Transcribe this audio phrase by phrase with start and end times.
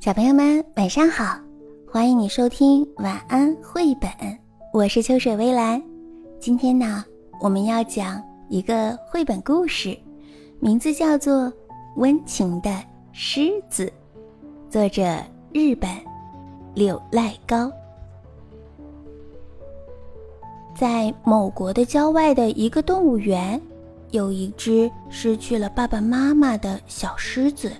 [0.00, 1.38] 小朋友们晚上好，
[1.90, 4.10] 欢迎你收听晚安绘本，
[4.72, 5.82] 我是秋水微澜。
[6.38, 7.04] 今天呢，
[7.40, 9.98] 我们要讲一个绘本故事，
[10.60, 11.44] 名字叫做
[11.96, 12.70] 《温情的
[13.12, 13.86] 狮子》，
[14.70, 15.02] 作者
[15.52, 15.90] 日本
[16.74, 17.70] 柳赖高。
[20.76, 23.60] 在某国的郊外的一个动物园，
[24.10, 27.72] 有一只失去了爸爸妈妈的小狮子。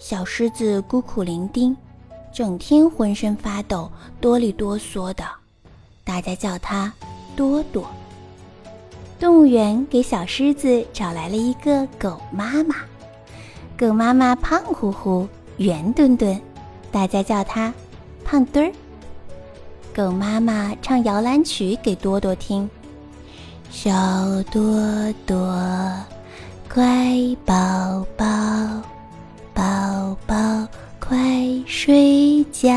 [0.00, 1.76] 小狮子孤苦伶仃，
[2.32, 5.22] 整天浑身发抖、哆里哆嗦的，
[6.02, 6.90] 大家叫它
[7.36, 7.86] 多多。
[9.20, 12.76] 动物园给小狮子找来了一个狗妈妈，
[13.76, 15.28] 狗妈妈胖乎乎、
[15.58, 16.40] 圆墩墩，
[16.90, 17.72] 大家叫它
[18.24, 18.72] 胖墩儿。
[19.94, 22.68] 狗妈妈唱摇篮曲给多多听，
[23.70, 23.92] 小
[24.44, 25.54] 多多，
[26.72, 27.54] 乖宝
[28.16, 28.26] 宝。
[29.60, 30.34] 宝宝，
[30.98, 31.18] 快
[31.66, 32.72] 睡觉，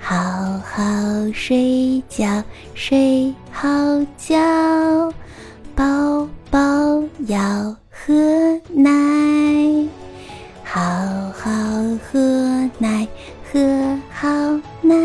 [0.00, 0.16] 好
[0.64, 0.82] 好
[1.34, 3.68] 睡觉，睡好
[4.16, 5.12] 觉。
[5.74, 6.58] 宝宝
[7.26, 8.14] 要喝
[8.72, 9.86] 奶，
[10.64, 11.50] 好好
[12.10, 12.18] 喝
[12.78, 13.06] 奶，
[13.52, 13.60] 喝
[14.10, 14.26] 好
[14.80, 14.96] 奶。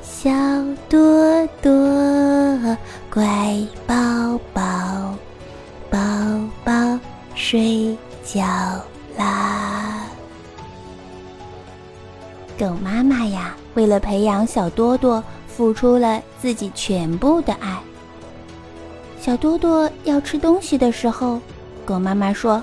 [0.00, 0.30] 小
[0.88, 1.72] 多多，
[3.10, 3.26] 乖
[3.88, 4.11] 宝宝，
[12.58, 17.78] 狗妈妈呀，为了培养小多多，付出了自己全部的爱。
[19.20, 21.40] 小多多要吃东西的时候，
[21.84, 22.62] 狗妈妈说：“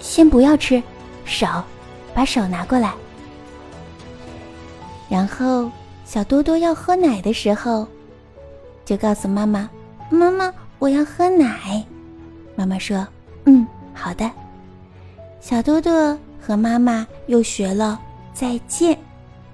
[0.00, 0.82] 先不要吃，
[1.24, 1.46] 手，
[2.14, 2.92] 把手拿过来。”
[5.08, 5.70] 然后
[6.04, 7.86] 小多多要喝奶的时候，
[8.84, 9.68] 就告诉妈妈
[10.10, 11.84] ：“妈妈，我要喝奶。”
[12.56, 13.06] 妈妈说
[13.44, 14.30] ：“嗯，好的。”
[15.40, 17.98] 小多多和妈妈又学了
[18.34, 18.96] 再见，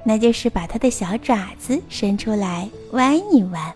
[0.09, 3.75] 那就是把它的小爪子伸出来弯一弯。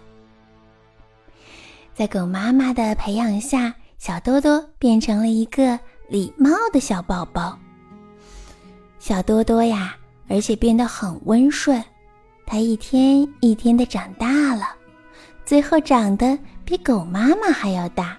[1.93, 5.77] 在狗妈妈的培养下，小多多变成了一个
[6.09, 7.59] 礼貌的小宝宝。
[9.01, 9.97] 小多多呀，
[10.29, 11.83] 而且变得很温顺，
[12.47, 14.69] 它一天一天的长大了，
[15.45, 18.17] 最后长得比狗妈妈还要大。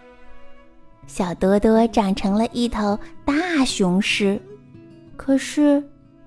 [1.08, 4.42] 小多多长成了一头大雄狮，
[5.16, 5.82] 可是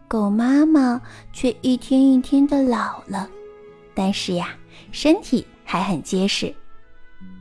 [0.06, 1.00] 狗妈妈
[1.32, 3.28] 却一天一天的老了，
[3.94, 4.48] 但是呀，
[4.92, 6.54] 身体还很结实。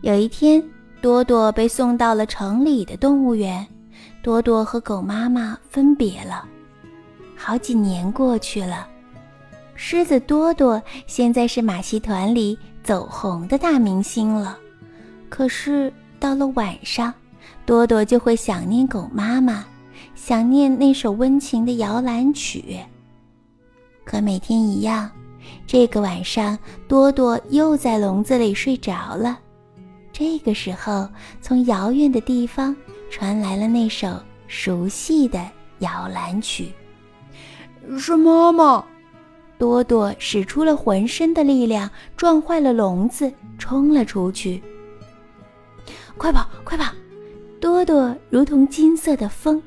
[0.01, 0.63] 有一天，
[1.01, 3.65] 多多被送到了城里的动物园，
[4.21, 6.45] 多多和狗妈妈分别了。
[7.35, 8.87] 好几年过去了，
[9.75, 14.57] 狮子多多现在是马戏团里走红的大明星了，
[15.29, 17.13] 可是到了晚上。
[17.65, 19.63] 多多就会想念狗妈妈，
[20.25, 22.79] 想念那首温情的摇篮曲。
[24.05, 25.11] 可每天一样，
[25.67, 26.57] 这个晚上
[26.87, 29.37] 多多又在笼子里睡着了。
[30.13, 31.09] 这个时候，
[31.41, 32.73] 从遥远的地方
[33.09, 34.17] 传来了那首
[34.47, 35.45] 熟悉的
[35.79, 36.71] 摇篮曲。
[37.99, 38.81] 是妈妈！
[39.57, 44.63] 多多使出了浑身的力量，撞坏了笼子，冲了出去。
[46.17, 46.93] 快跑，快跑！
[47.59, 49.61] 多多如同金色的风，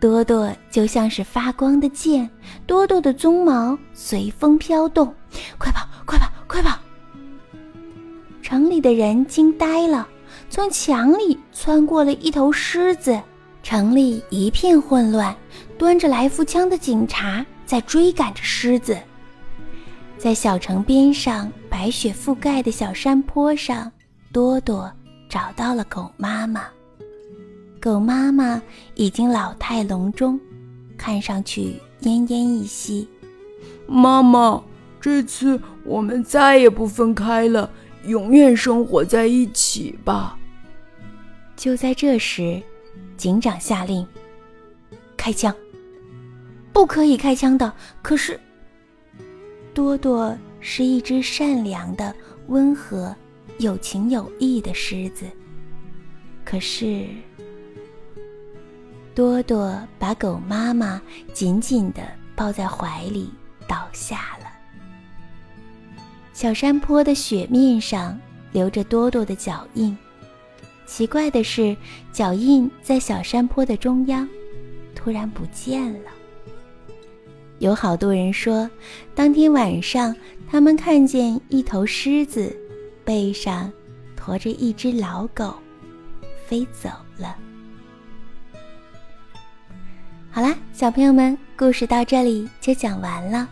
[0.00, 2.28] 多多就像是发光的箭，
[2.66, 5.14] 多多的鬃毛随风飘动。
[5.58, 6.78] 快跑，快跑，快跑！
[8.40, 10.08] 城里的人惊呆了，
[10.48, 13.20] 从墙里窜过了一头狮子，
[13.62, 15.36] 城里一片混乱，
[15.76, 18.98] 端着来福枪的警察在追赶着狮子。
[20.16, 23.92] 在小城边上白雪覆盖的小山坡上，
[24.32, 24.90] 多多
[25.28, 26.62] 找到了狗妈妈。
[27.80, 28.60] 狗妈妈
[28.94, 30.38] 已经老态龙钟，
[30.98, 33.08] 看上去奄奄一息。
[33.86, 34.62] 妈妈，
[35.00, 37.70] 这次我们再也不分开了，
[38.04, 40.38] 永远生活在一起吧。
[41.56, 42.62] 就在这时，
[43.16, 44.06] 警长下令：
[45.16, 45.54] 开枪！
[46.74, 47.72] 不可以开枪的。
[48.02, 48.38] 可是，
[49.72, 52.14] 多多是一只善良的、
[52.48, 53.16] 温和、
[53.56, 55.24] 有情有义的狮子。
[56.44, 57.06] 可是。
[59.14, 61.00] 多多把狗妈妈
[61.32, 62.02] 紧紧地
[62.34, 63.30] 抱在怀里，
[63.66, 64.46] 倒下了。
[66.32, 68.18] 小山坡的雪面上
[68.52, 69.96] 留着多多的脚印。
[70.86, 71.76] 奇怪的是，
[72.12, 74.28] 脚印在小山坡的中央
[74.94, 76.10] 突然不见了。
[77.58, 78.68] 有好多人说，
[79.14, 80.16] 当天晚上
[80.50, 82.56] 他们看见一头狮子
[83.04, 83.70] 背上
[84.16, 85.54] 驮着一只老狗
[86.46, 87.36] 飞走了。
[90.80, 93.46] 小朋友们，故事到这里就讲完了。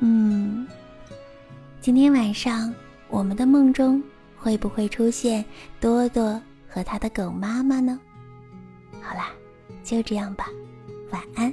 [0.00, 0.68] 嗯，
[1.80, 2.70] 今天晚上
[3.08, 4.02] 我们的梦中
[4.36, 5.42] 会不会出现
[5.80, 6.38] 多多
[6.68, 7.98] 和他的狗妈妈呢？
[9.00, 9.30] 好啦，
[9.82, 10.50] 就这样吧，
[11.10, 11.50] 晚安。